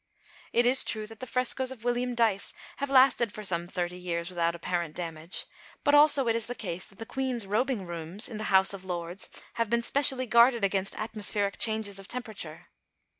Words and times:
It 0.51 0.65
is 0.65 0.83
true 0.83 1.05
that 1.05 1.19
the 1.19 1.27
frescoes 1.27 1.71
of 1.71 1.83
William 1.83 2.15
Dyce 2.15 2.55
have 2.77 2.89
lasted 2.89 3.31
for 3.31 3.43
some 3.43 3.67
thirty 3.67 3.97
years 3.99 4.29
without 4.29 4.55
apparent 4.55 4.95
damage; 4.95 5.45
but 5.83 5.93
also 5.93 6.27
it 6.27 6.35
is 6.35 6.47
the 6.47 6.55
case 6.55 6.87
that 6.87 6.97
the 6.97 7.05
Queen's 7.05 7.45
Robing 7.45 7.85
Rooms 7.85 8.27
in 8.27 8.37
the 8.39 8.45
House 8.45 8.73
of 8.73 8.83
Lords 8.83 9.29
have 9.61 9.69
been 9.69 9.83
specially 9.83 10.25
guarded 10.25 10.63
against 10.63 10.95
atmospheric 10.95 11.59
changes 11.59 11.99
of 11.99 12.07
temperature. 12.07 12.69